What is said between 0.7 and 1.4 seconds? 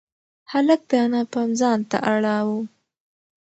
د انا